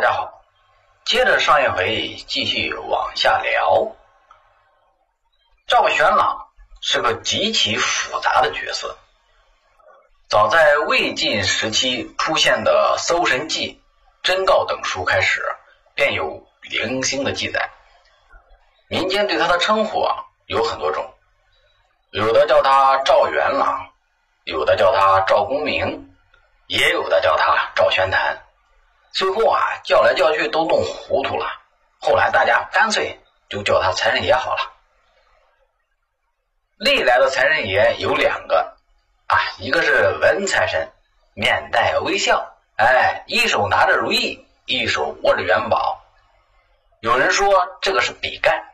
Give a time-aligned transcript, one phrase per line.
[0.00, 0.42] 大家好，
[1.04, 3.94] 接着上一回继续往下聊。
[5.66, 6.48] 赵玄朗
[6.80, 8.96] 是个极其复杂的角色。
[10.26, 13.72] 早在魏晋时期出现的《搜神记》
[14.22, 15.42] 《真告》等书开始，
[15.94, 17.68] 便有零星的记载。
[18.88, 21.12] 民间对他的称呼啊有很多种，
[22.12, 23.90] 有的叫他赵元朗，
[24.44, 26.10] 有的叫他赵公明，
[26.68, 28.46] 也有的叫他赵玄坛。
[29.12, 31.46] 最后啊，叫来叫去都弄糊涂了。
[32.00, 33.18] 后来大家干脆
[33.48, 34.72] 就叫他财神爷好了。
[36.78, 38.76] 历来的财神爷有两个
[39.26, 40.90] 啊，一个是文财神，
[41.34, 46.02] 面带微笑，哎，一手拿着如意，一手握着元宝。
[47.00, 48.64] 有人说这个是比干，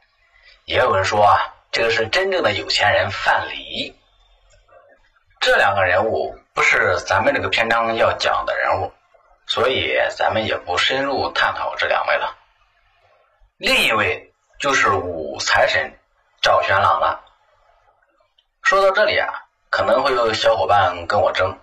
[0.65, 3.93] 也有人说啊，这个是真正的有钱人范蠡。
[5.41, 8.93] 这两个人物不是咱们这个篇章要讲的人物。
[9.47, 12.37] 所以咱们也不深入探讨这两位了。
[13.59, 15.99] 另一位就是武财神
[16.43, 17.25] 赵玄朗了。
[18.63, 21.59] 说到这里啊，可能会有小伙伴跟我争：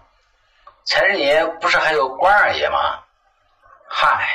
[0.85, 3.03] 财神爷不是还有关二爷吗？
[3.89, 4.27] 嗨，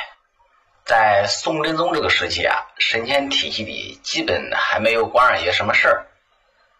[0.85, 6.07] 在宋真宗这个时期啊，神仙体系里基本还没有关二爷什么事儿。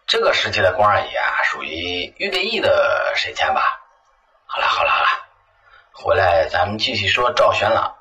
[0.05, 3.81] 这个时期的关二爷啊，属于预备役的神仙吧？
[4.45, 5.28] 好了好了好了。
[6.01, 7.97] 回来，咱们继续说赵玄朗。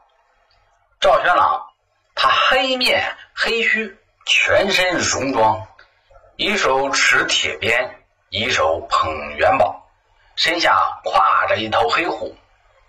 [1.01, 1.67] 赵玄朗，
[2.15, 5.67] 他黑面黑须，全身戎装，
[6.37, 7.97] 一手持铁鞭，
[8.29, 9.89] 一手捧元宝，
[10.37, 12.37] 身下挎着一头黑虎，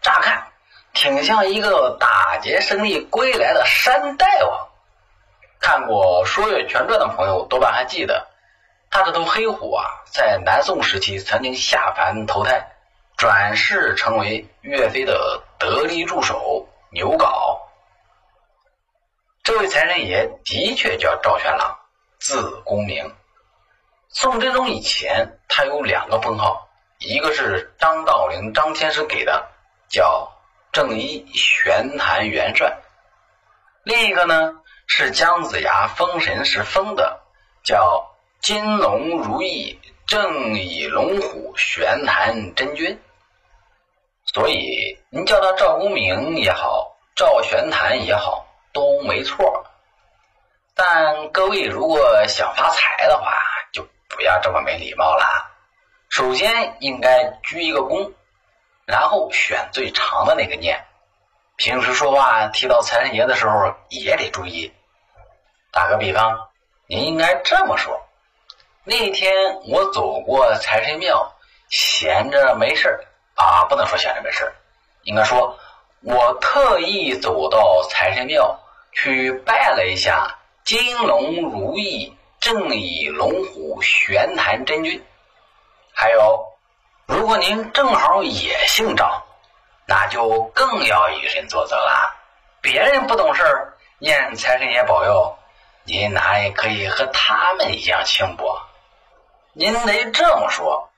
[0.03, 0.45] 乍看
[0.93, 4.67] 挺像一个打劫胜利归来的山大王。
[5.59, 8.27] 看过《说岳全传》的朋友多半还记得，
[8.91, 12.73] 他这头黑虎啊，在南宋时期曾经下凡投胎。
[13.19, 17.59] 转世成为岳飞的得力助手牛皋。
[19.43, 21.77] 这位财神爷的确叫赵玄朗，
[22.17, 23.13] 字公明。
[24.07, 29.49] 宋真宗以前，他有两个封号，一个是张道陵张天师给的，
[29.89, 30.31] 叫
[30.71, 32.77] 正一玄坛元帅；
[33.83, 37.19] 另一个呢是姜子牙封神时封的，
[37.65, 39.77] 叫金龙如意
[40.07, 42.97] 正义龙虎玄坛真君。
[44.33, 49.65] 所以，您叫他赵公明也好，赵玄坛也好，都没错。
[50.75, 53.41] 但各位如果想发财的话，
[53.73, 55.25] 就不要这么没礼貌了。
[56.09, 58.13] 首先应该鞠一个躬，
[58.85, 60.85] 然后选最长的那个念。
[61.55, 64.71] 平时说话提到财神爷的时候也得注意。
[65.71, 66.49] 打个比方，
[66.85, 67.99] 您应该这么说：
[68.83, 69.33] 那天
[69.67, 71.35] 我走过财神庙，
[71.69, 73.05] 闲着没事儿。
[73.39, 74.53] 啊，不能说闲着没事
[75.03, 75.57] 应该说，
[76.01, 78.59] 我特意走到财神庙
[78.91, 85.01] 去拜了一下金龙如意正义龙虎玄坛真君。
[85.93, 86.45] 还有，
[87.05, 89.23] 如果您正好也姓张，
[89.85, 92.13] 那就更要以身作则了。
[92.59, 95.37] 别人不懂事儿，念财神爷保佑，
[95.85, 98.61] 您哪也可以和他们一样轻薄。
[99.53, 100.88] 您得这么说。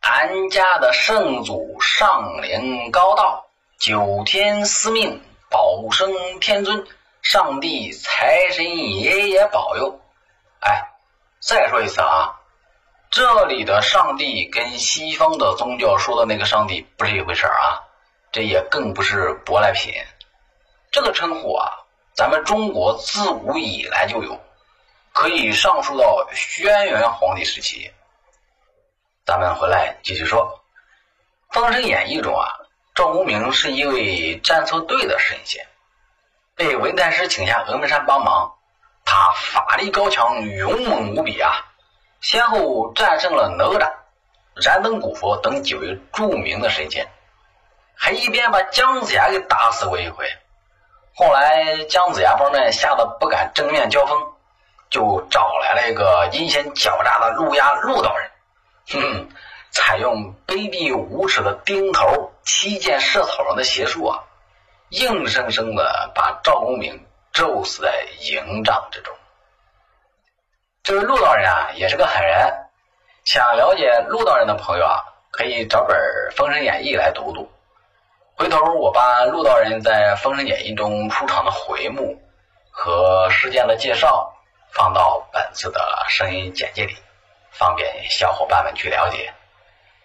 [0.00, 3.46] 俺家的圣祖上灵高道，
[3.78, 6.86] 九天司命保生天尊，
[7.20, 10.00] 上帝财神爷爷保佑。
[10.60, 10.90] 哎，
[11.38, 12.40] 再说一次啊，
[13.10, 17.84] 这里的上帝跟西方的宗教说的那个上帝不是一回事啊，
[18.32, 19.92] 这也更不是舶来品。
[20.90, 21.70] 这个称呼啊，
[22.14, 24.40] 咱们中国自古以来就有，
[25.12, 27.92] 可以上溯到轩辕皇帝时期。
[29.26, 30.62] 咱们回来继续说，
[31.54, 32.48] 《封神演义》中啊，
[32.94, 35.66] 赵公明是一位站错队的神仙，
[36.56, 38.54] 被文太师请下峨眉山帮忙。
[39.04, 41.52] 他法力高强，勇猛无比啊，
[42.20, 43.92] 先后战胜了哪吒、
[44.54, 47.08] 燃灯古佛等几位著名的神仙，
[47.94, 50.26] 还一边把姜子牙给打死过一回。
[51.14, 54.32] 后来姜子牙帮们吓得不敢正面交锋，
[54.88, 58.29] 就找来了一个阴险狡诈的陆压陆道人。
[58.88, 59.28] 哼，
[59.70, 64.24] 采用卑鄙无耻的钉头七箭射草人的邪术啊，
[64.88, 69.14] 硬生生的把赵公明咒死在营帐之中。
[70.82, 72.66] 这位陆道人啊，也是个狠人。
[73.24, 75.96] 想了解陆道人的朋友啊，可以找本
[76.34, 77.50] 《封神演义》来读读。
[78.34, 82.20] 回头我把陆道人在《封神演义》中出场的回目
[82.70, 84.34] 和事件的介绍
[84.72, 86.96] 放到本次的声音简介里。
[87.52, 89.32] 方便小伙伴们去了解，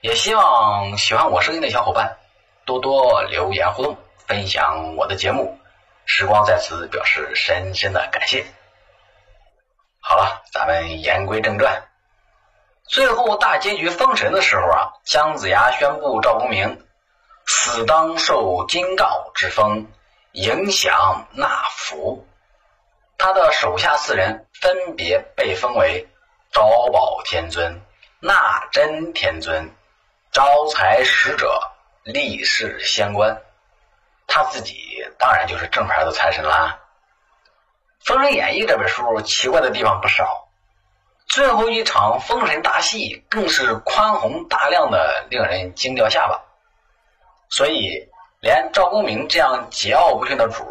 [0.02, 2.18] 也希望喜欢我声音的小伙伴
[2.66, 3.98] 多多留言互动。
[4.28, 5.60] 分享我的节目，
[6.08, 8.44] 时光在此表示深深的感谢。
[10.00, 11.88] 好了，咱们言归正传。
[12.88, 16.88] 最后大结局封神的时候啊，姜子牙宣布赵公明
[17.46, 19.92] 死当受金诰之封，
[20.32, 22.28] 影响纳福。
[23.20, 26.08] 他的手下四人分别被封为
[26.56, 27.82] 招宝天尊、
[28.22, 29.76] 纳真天尊、
[30.32, 31.60] 招财使者、
[32.06, 33.42] 立世仙官。
[34.26, 36.80] 他自己当然就是正牌的财神啦。
[38.08, 40.48] 《封神演义》这本书奇怪的地方不少，
[41.28, 46.42] 最后一场封神大戏更是宽宏大量的，令人惊掉下巴。
[47.50, 48.08] 所以，
[48.40, 50.66] 连赵公明这样桀骜不驯的主，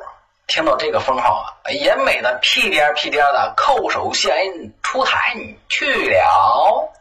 [0.47, 5.54] 听到这个封号啊，也美的屁颠屁颠的叩首谢恩出台你
[5.93, 6.93] 去了。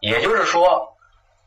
[0.00, 0.96] 也就是说，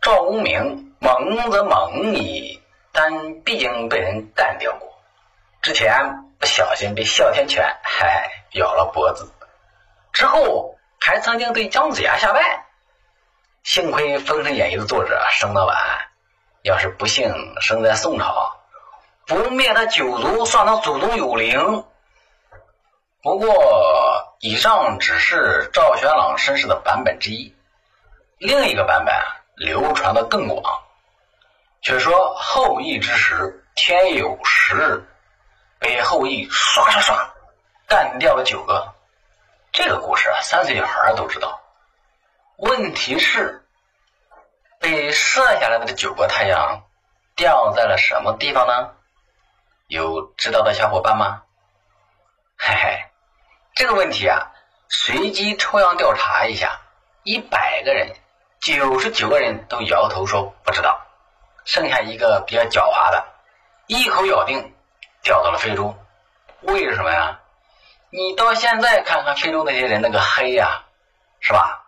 [0.01, 2.61] 赵公明猛则猛矣，
[2.91, 4.93] 但毕竟被人干掉过，
[5.61, 6.19] 之前。
[6.39, 9.31] 不小心被哮天犬嗨咬了脖子，
[10.11, 12.65] 之后还曾经对姜子牙下拜。
[13.63, 15.77] 幸亏《封神演义》的作者生得晚，
[16.63, 18.59] 要是不幸生在宋朝，
[19.25, 21.85] 不灭他九族，算他祖宗有灵。
[23.21, 23.47] 不过，
[24.45, 27.55] 以上只是赵玄朗身世的版本之一，
[28.39, 29.15] 另一个版本
[29.55, 30.83] 流传的更广。
[31.81, 35.07] 却说后羿之时，天有十日。
[35.79, 37.33] 被后羿刷刷刷
[37.87, 38.93] 干掉了九个，
[39.71, 41.61] 这个故事啊，三岁小孩都知道。
[42.57, 43.65] 问题是，
[44.77, 46.83] 被射下来的九个太阳
[47.37, 48.91] 掉在了什么地方呢？
[49.87, 51.43] 有知道的小伙伴吗？
[52.57, 53.05] 嘿嘿，
[53.75, 54.51] 这个问题啊，
[54.87, 56.81] 随机抽样调查一下，
[57.23, 58.13] 一百个人，
[58.61, 61.01] 九十九个人都摇头说不知道，
[61.65, 63.25] 剩下一个比较狡猾的，
[63.87, 64.71] 一口咬定。
[65.23, 65.95] 调到了非洲，
[66.63, 67.39] 为什么呀？
[68.09, 70.83] 你到现在看看非洲那些人那个黑呀，
[71.39, 71.85] 是吧？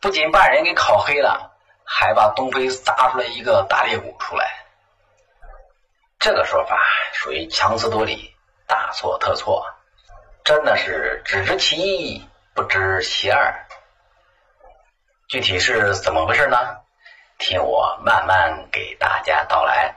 [0.00, 1.52] 不仅把人给烤黑了，
[1.84, 4.64] 还把东非砸出来一个大裂谷出来。
[6.18, 6.78] 这个说法
[7.12, 8.34] 属于强词夺理，
[8.66, 9.73] 大错特错，
[10.44, 13.66] 真的是只知其一，不知其二。
[15.26, 16.58] 具体是怎么回事呢？
[17.38, 19.94] 听我慢慢给大家道来。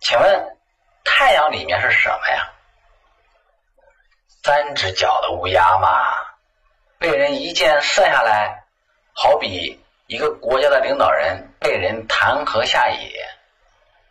[0.00, 0.54] 请问？
[1.02, 2.52] 太阳里面是什么呀？
[4.42, 5.88] 三只脚的乌鸦嘛，
[6.98, 8.64] 被人一箭射下来，
[9.14, 13.10] 好比一个国家的领导人被人弹劾下野，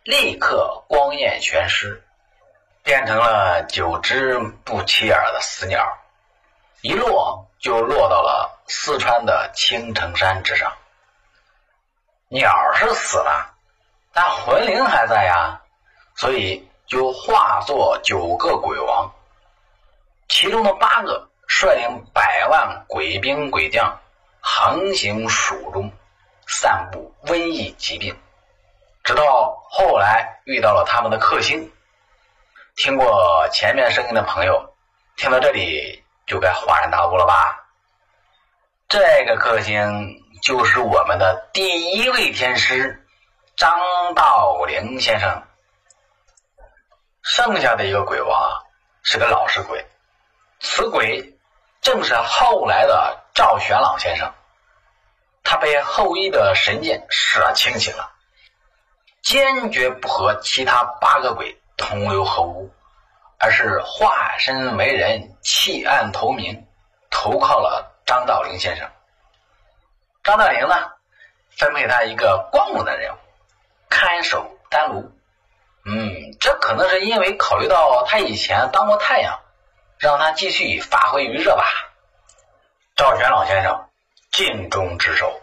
[0.02, 2.02] 立刻光焰全失，
[2.88, 5.98] 变成了九只不起眼的死鸟，
[6.80, 10.72] 一落就落到了四川的青城山之上。
[12.28, 13.52] 鸟是死了，
[14.14, 15.60] 但魂灵还在呀，
[16.16, 16.66] 所以。
[16.88, 19.12] 就化作九个鬼王，
[20.26, 24.00] 其中的八个率领百万鬼兵鬼将，
[24.40, 25.92] 横行蜀中，
[26.46, 28.18] 散布瘟疫疾病，
[29.04, 31.70] 直到后来遇到了他们的克星。
[32.78, 34.72] 听过前面声音的朋友，
[35.16, 37.66] 听到这里就该恍然大悟了吧？
[38.88, 43.04] 这个克星就是我们的第一位天师
[43.56, 45.42] 张道陵先生。
[47.20, 48.62] 剩下的一个鬼王
[49.02, 49.84] 是个老实鬼，
[50.60, 51.36] 此鬼
[51.80, 54.32] 正是后来的赵玄朗先生。
[55.42, 58.12] 他被后羿的神箭射清醒了，
[59.20, 62.70] 坚决不和其他八个鬼同流合污，
[63.38, 66.66] 而是化身为人，弃暗投明，
[67.08, 68.90] 投靠了张道陵先生。
[70.22, 70.74] 张道陵呢，
[71.56, 73.16] 分配他一个光荣的任务，
[73.88, 75.10] 看守丹炉。
[75.86, 79.40] 嗯，这可能是因为考虑到他以前当过太阳，
[79.98, 81.64] 让他继续发挥余热吧。
[82.96, 83.88] 赵玄老先生
[84.32, 85.40] 尽忠职守，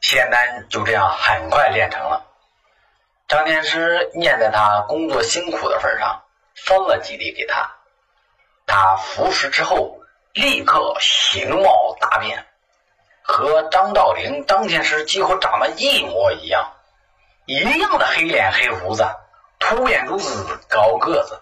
[0.00, 2.26] 仙丹就这样很快炼成了。
[3.30, 6.24] 张天师念在他工作辛苦的份上，
[6.56, 7.76] 分了几粒给他。
[8.66, 10.00] 他服食之后，
[10.32, 12.44] 立刻形貌大变，
[13.22, 16.72] 和张道陵、张天师几乎长得一模一样，
[17.46, 19.08] 一样的黑脸黑胡子。
[19.60, 21.40] 凸眼珠子，高个子，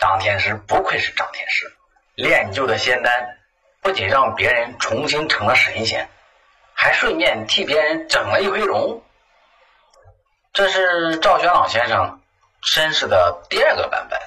[0.00, 1.72] 张天师不愧是张天师，
[2.16, 3.38] 练就的仙丹
[3.80, 6.08] 不仅让别人重新成了神仙，
[6.72, 9.03] 还顺便替别人整了一回容。
[10.54, 12.20] 这是赵玄朗先生
[12.62, 14.20] 身世的第二个版本。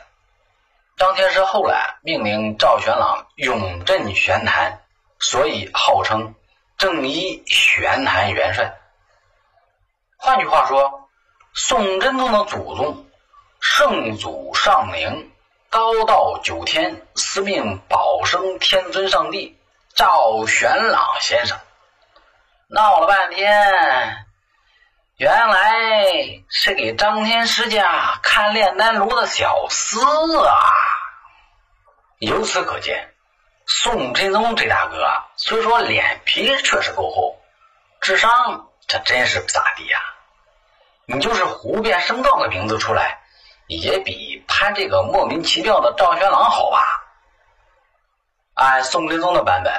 [0.98, 4.82] 张天师后来命令赵玄朗永镇玄坛，
[5.20, 6.36] 所以号称
[6.78, 8.78] 正一玄坛元帅。
[10.18, 11.04] 换句话说。
[11.60, 13.08] 宋真宗的祖宗
[13.60, 15.32] 圣祖上灵
[15.72, 19.58] 高道九天司命保生天尊上帝
[19.96, 21.58] 赵玄朗先生，
[22.68, 24.27] 闹了半天，
[25.18, 30.54] 原来是给张天师家看炼丹炉的小厮啊！
[32.20, 33.16] 由此可见，
[33.66, 37.40] 宋真宗这大哥虽说脸皮确实够厚，
[38.00, 39.98] 智商这真是不咋地呀。
[41.08, 43.20] 你就是胡编生造个名字出来，
[43.66, 46.86] 也比攀这个莫名其妙的赵玄朗好吧？
[48.54, 49.74] 按宋真宗的版本，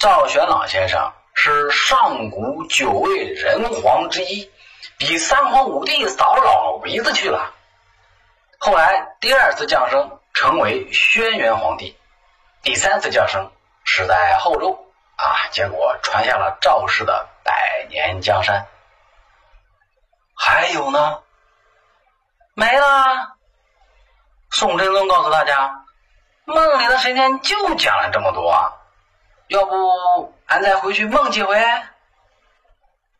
[0.00, 4.50] 赵玄朗先生是上古九位人皇之一，
[4.98, 7.52] 比三皇五帝早老鼻子去了。
[8.58, 11.94] 后来第二次降生，成为轩辕皇帝；
[12.62, 13.52] 第三次降生
[13.84, 18.66] 是在后周啊，结果传下了赵氏的百年江山。
[20.34, 21.22] 还有呢？
[22.54, 23.36] 没了。
[24.50, 25.84] 宋真宗告诉大家，
[26.46, 28.72] 梦里的神仙就讲了这么多，
[29.48, 31.62] 要不俺再回去梦几回？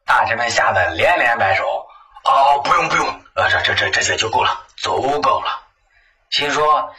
[0.07, 1.87] 大臣们吓得连连摆手
[2.25, 5.61] ：“哦，不用不用，这这这这些就够了，足够了。”
[6.31, 6.95] 心说：“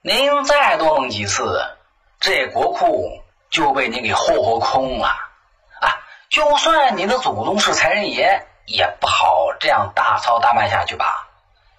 [0.00, 1.76] 您再多弄几次，
[2.20, 5.08] 这国库就被你给霍霍空了
[5.80, 6.00] 啊！
[6.30, 11.28] 就算你的祖宗是财神爷。”也不好这样大操大办下去吧。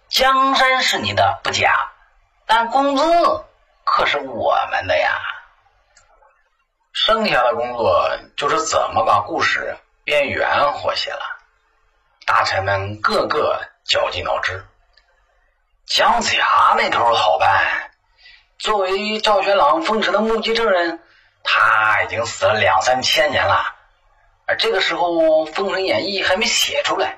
[0.07, 1.89] 江山是你的不假，
[2.45, 3.43] 但工资
[3.83, 5.19] 可是我们的呀。
[6.93, 11.19] 剩下的工作就是怎么把故事编圆活些了。
[12.27, 14.63] 大臣们个个绞尽脑汁。
[15.87, 17.89] 姜子牙那头好办，
[18.59, 20.99] 作为赵玄朗封神的目击证人，
[21.43, 23.73] 他已经死了两三千年了。
[24.45, 27.17] 而这个时候，《封神演义》还没写出来，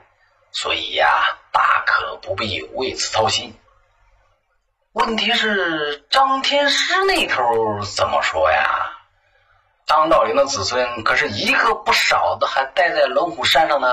[0.53, 3.59] 所以呀，大可不必为此操心。
[4.93, 8.96] 问题是张天师那头怎么说呀？
[9.87, 13.87] 张道陵的子孙可是一个不少的，还待在龙虎山上呢。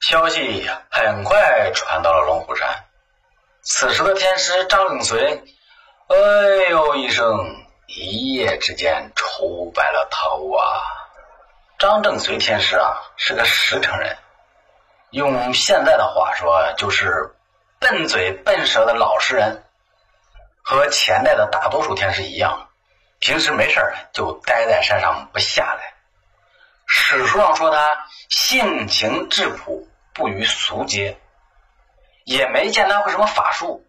[0.00, 2.86] 消息很快传到了龙虎山，
[3.62, 5.44] 此时的天师张正随，
[6.08, 6.16] 哎
[6.70, 7.54] 呦一声，
[7.86, 10.64] 一夜之间愁白了头啊。
[11.78, 14.16] 张正随天师啊，是个实诚人，
[15.10, 17.34] 用现在的话说，就是
[17.78, 19.64] 笨嘴笨舌的老实人，
[20.62, 22.68] 和前代的大多数天师一样，
[23.24, 23.80] 平时没事
[24.12, 25.94] 就待在山上不下来。
[26.84, 31.18] 史书上说他性情质朴，不与俗接，
[32.24, 33.88] 也没见他会什么法术。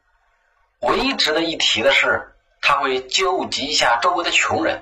[0.79, 4.81] 唯一值得一提的是，他会救济一下周围的穷人。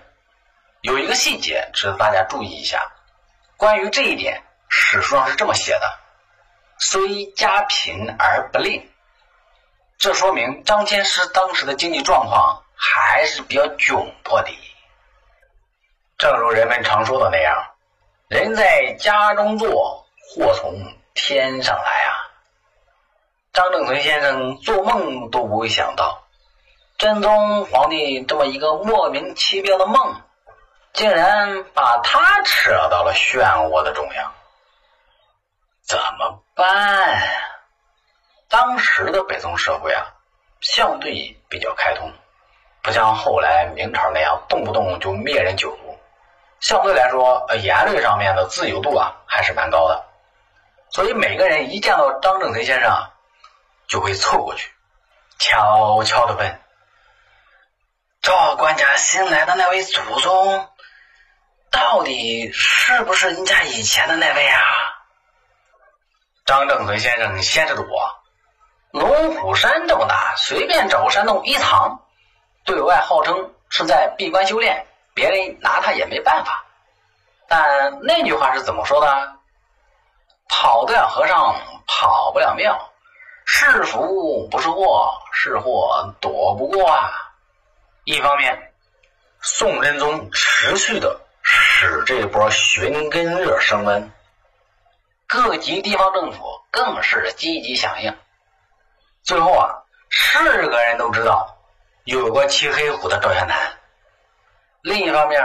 [0.81, 2.79] 有一个细节值得大家注意一下。
[3.57, 5.99] 关于这一点，史书上是这么写的
[6.77, 8.87] ：“虽家贫而不吝。”
[9.97, 14.49] 这说明张天师当时的经济状况还是比较窘迫的。
[16.17, 17.75] 正如人们常说的那样
[18.29, 20.73] ：“人在家中坐，祸从
[21.13, 22.11] 天上来啊！”
[23.53, 26.27] 张正存先生做梦都不会想到，
[26.97, 30.21] 真宗皇帝这么一个莫名其妙的梦。
[30.93, 34.31] 竟然把他扯到了漩涡的中央，
[35.81, 37.19] 怎么办？
[38.47, 40.05] 当时的北宋社会啊，
[40.61, 42.13] 相对比较开通，
[42.83, 45.97] 不像后来明朝那样动不动就灭人九族，
[46.59, 50.05] 相对来说，呃，言论上面的自由度啊还是蛮高的。
[50.91, 53.09] 所以每个人一见到张正随先生，
[53.87, 54.69] 就会凑过去，
[55.39, 56.59] 悄悄的问
[58.21, 60.69] ：“赵官家新来的那位祖宗？”
[61.71, 64.61] 到底是不是你家以前的那位啊？
[66.45, 67.85] 张正存先生先是躲，
[68.91, 72.02] 龙虎山这么大，随便找个山洞一藏，
[72.63, 76.65] 对外号称是在闭关修炼，别人拿他也没办法。
[77.47, 79.33] 但那句话是怎么说的？
[80.47, 81.55] 跑得了和尚
[81.87, 82.91] 跑不了庙，
[83.45, 87.11] 是福不是祸，是祸躲不过啊。
[88.03, 88.73] 一方面，
[89.41, 91.19] 宋真宗持续的。
[91.45, 94.09] 使这波寻根热升温，
[95.27, 98.17] 各级地方政府更是积极响应。
[99.23, 100.39] 最后啊，是
[100.69, 101.52] 个人都知道
[102.03, 103.77] 有个骑黑虎的赵玄南。
[104.81, 105.41] 另一方面，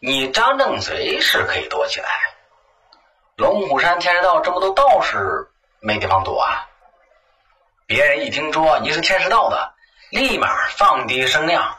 [0.00, 2.10] 你张正随是可以躲起来，
[3.36, 5.48] 龙虎山天师道这么多道士
[5.80, 6.68] 没地方躲啊。
[7.86, 9.72] 别人一听说你是天师道的，
[10.10, 11.78] 立马放低声量。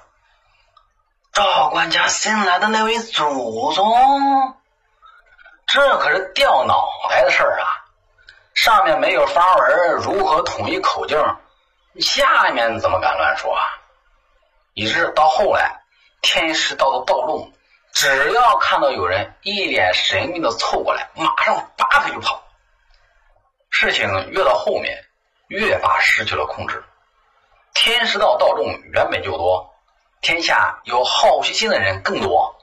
[1.32, 4.58] 赵官家新来的那位祖宗，
[5.68, 7.68] 这可是掉脑袋的事儿啊！
[8.56, 11.20] 上面没有发文，如何统一口径？
[12.00, 13.62] 下面怎么敢乱说啊？
[14.76, 15.82] 以至到后来，
[16.22, 17.54] 天师道的道众，
[17.94, 22.44] 只要看到有人一脸神秘的凑过来，马上拔腿就跑。
[23.70, 25.06] 事情越到后面，
[25.48, 26.84] 越发失去了控制。
[27.74, 29.74] 天师道道众原本就多，
[30.20, 32.58] 天下有好奇心的人更多，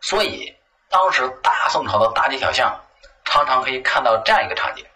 [0.00, 0.56] 所以
[0.88, 2.82] 当时大宋朝的大街小巷，
[3.26, 4.86] 常常可以看到这样一个场景。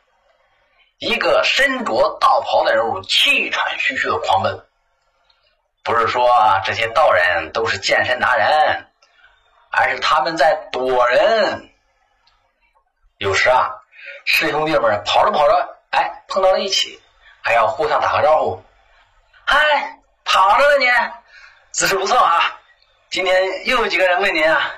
[0.98, 4.66] 一个身着道袍的人物气喘吁吁的狂奔，
[5.82, 6.30] 不是说
[6.64, 8.86] 这些道人都是健身达人，
[9.70, 11.70] 而是他们在躲人。
[13.18, 13.82] 有时啊，
[14.24, 17.00] 师兄弟们跑着跑着，哎，碰到了一起，
[17.42, 18.62] 还要互相打个招呼
[19.44, 20.90] ：“嗨，跑着呢你，
[21.72, 22.60] 姿势不错啊！
[23.10, 24.74] 今天又有几个人问您啊？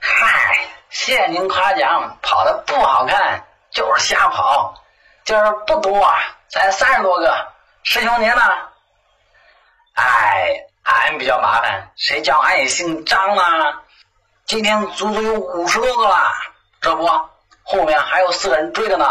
[0.00, 4.82] 嗨，谢您夸奖，跑的不好看，就是瞎跑。”
[5.24, 7.48] 今儿不多啊，才三十多个。
[7.82, 8.42] 师兄您呢？
[9.98, 13.42] 哎，俺比较麻烦，谁叫俺也姓张呢？
[14.46, 16.32] 今天足足有五十多个了，
[16.80, 17.04] 这不，
[17.64, 19.04] 后面还有四个人追着呢。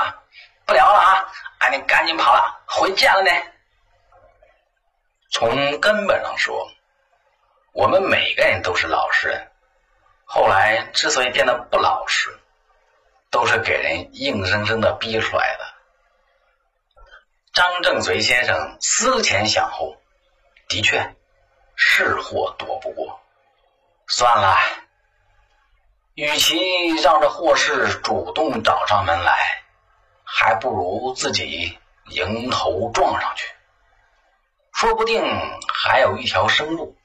[0.66, 1.26] 不聊了啊，
[1.60, 3.30] 俺得赶紧跑了，回见了呢。
[5.30, 6.72] 从根本上说，
[7.74, 9.52] 我们每个人都是老实人。
[10.24, 12.40] 后来之所以变得不老实，
[13.30, 15.66] 都是给人硬生生的逼出来的。
[17.52, 19.98] 张正随先生思前想后，
[20.68, 21.16] 的确
[21.76, 23.22] 是祸躲不过。
[24.08, 24.58] 算了，
[26.14, 29.64] 与其让这祸事主动找上门来，
[30.24, 33.54] 还不如自己迎头撞上去，
[34.74, 35.24] 说不定
[35.74, 36.98] 还有一条生路。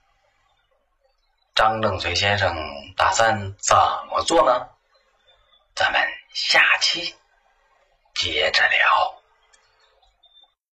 [1.54, 2.56] 张正随先生
[2.96, 3.76] 打算怎
[4.08, 4.68] 么做呢？
[5.74, 6.00] 咱们
[6.32, 7.14] 下期
[8.14, 9.21] 接着聊。